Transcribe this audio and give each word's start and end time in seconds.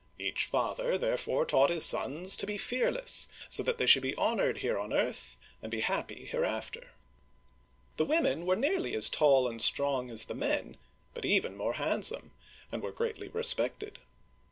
Each 0.17 0.45
father, 0.45 0.97
therefore, 0.97 1.45
taught 1.45 1.69
his 1.69 1.85
sons 1.85 2.35
to 2.37 2.47
be 2.47 2.57
fearless, 2.57 3.27
so 3.49 3.61
that 3.61 3.77
they 3.77 3.85
should 3.85 4.01
be 4.01 4.15
honored 4.15 4.57
h^re 4.61 4.81
on 4.83 4.91
earth, 4.93 5.37
arid 5.61 5.69
be 5.69 5.81
happy 5.81 6.25
hereafter. 6.25 6.93
The 7.97 8.05
women 8.05 8.47
were 8.47 8.55
nearly 8.55 8.95
as 8.95 9.11
tall 9.11 9.47
and 9.47 9.61
strong 9.61 10.09
as 10.09 10.25
the 10.25 10.33
men, 10.33 10.77
but 11.13 11.23
even 11.23 11.55
more 11.55 11.73
handsome, 11.73 12.31
and 12.71 12.81
were 12.81 12.91
greatly 12.91 13.27
respected. 13.27 13.99